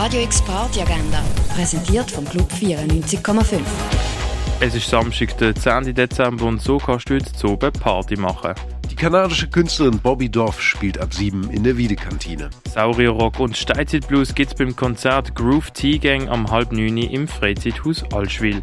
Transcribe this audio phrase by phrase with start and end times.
[0.00, 1.20] Radio X Party Agenda,
[1.52, 3.58] präsentiert vom Club 94,5.
[4.60, 5.92] Es ist Samstag, der 10.
[5.92, 8.54] Dezember und so kannst du heute zu oben Party machen.
[8.88, 12.48] Die kanadische Künstlerin Bobby Doff spielt ab 7 in der Wiedekantine.
[12.72, 18.62] Saurierrock und Steinzeitblues gibt's beim Konzert Groove Tea Gang am halb 9 im Freizeithaus Allschwil.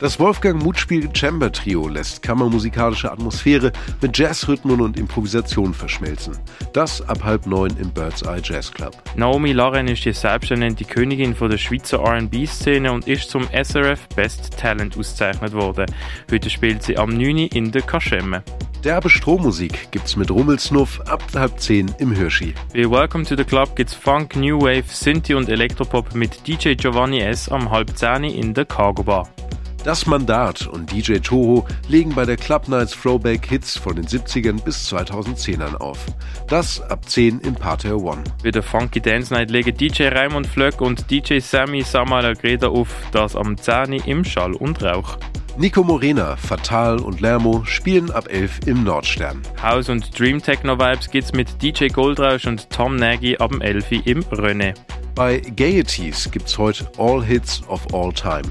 [0.00, 3.72] Das Wolfgang Mutspiel Chamber Trio lässt kammermusikalische Atmosphäre
[4.02, 6.36] mit Jazzrhythmen und Improvisation verschmelzen.
[6.72, 8.96] Das ab halb neun im Bird's Eye Jazz Club.
[9.14, 14.58] Naomi Laren ist die selbsternannte Königin von der Schweizer R&B-Szene und ist zum SRF Best
[14.58, 15.86] Talent ausgezeichnet worden.
[16.30, 17.38] Heute spielt sie am 9.
[17.38, 18.42] in der Kaschemme.
[18.82, 22.52] Derbe Strommusik gibt's mit Rummelsnuff ab halb zehn im Hirschi.
[22.74, 27.20] Bei Welcome to the Club gibt's Funk, New Wave, Synthie und Elektropop mit DJ Giovanni
[27.20, 27.48] S.
[27.48, 29.26] am halb zehn in der Cargo Bar.
[29.84, 34.64] Das Mandat und DJ Toho legen bei der Club Nights Throwback Hits von den 70ern
[34.64, 35.98] bis 2010ern auf.
[36.48, 38.24] Das ab 10 im Parterre One.
[38.42, 42.88] Bei der Funky Dance Night legen DJ Raimund Flöck und DJ Sammy Samala Greda auf,
[43.12, 45.18] das am 10 im Schall und Rauch.
[45.56, 49.40] Nico Morena, Fatal und Lermo spielen ab 11 im Nordstern.
[49.62, 53.92] House und Dream Techno Vibes gibt's mit DJ Goldrausch und Tom Nagy ab dem 11
[54.04, 54.74] im René.
[55.14, 58.42] Bei Gaieties gibt's heute All Hits of All Time.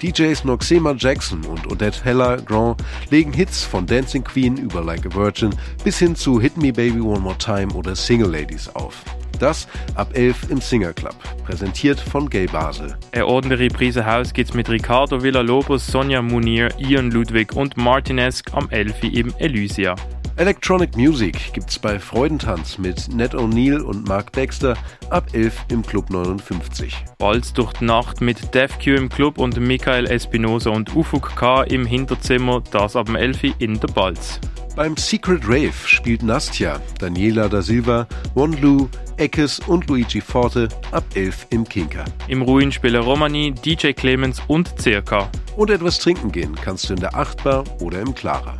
[0.00, 5.12] DJs Noxema Jackson und Odette Heller Grand legen Hits von Dancing Queen über Like a
[5.12, 9.02] Virgin bis hin zu Hit Me Baby One More Time oder Single Ladies auf.
[9.42, 12.96] Das ab 11 im Singer Club, präsentiert von Gay Basel.
[13.10, 18.70] Eine ordentliche Prise Haus gibt's mit Ricardo Villalobos, Sonja Munir, Ian Ludwig und Martinez am
[18.70, 19.96] 11 im Elysia.
[20.36, 24.76] Electronic Music gibt's bei Freudentanz mit Ned O'Neill und Mark Dexter
[25.10, 27.04] ab 11 im Club 59.
[27.18, 31.64] Balz durch die Nacht mit Def Q im Club und Michael Espinosa und Ufuk K
[31.64, 34.40] im Hinterzimmer, das ab dem 11 in der Balz.
[34.74, 41.48] Beim Secret Rave spielt Nastja, Daniela da Silva, Wonlu, Eckes und Luigi Forte ab 11
[41.50, 42.04] im Kinker.
[42.28, 45.30] Im Ruin spielen Romani, DJ Clemens und Circa.
[45.56, 48.56] Und etwas trinken gehen kannst du in der Achtbar oder im Clara.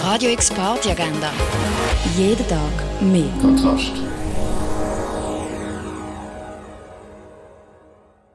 [0.00, 1.30] Radio X Party Agenda.
[2.16, 3.28] Jeden Tag mehr.
[3.42, 3.92] Kontrast.